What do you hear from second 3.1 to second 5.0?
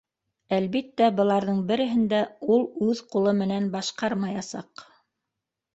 ҡулы менән башҡармаясаҡ.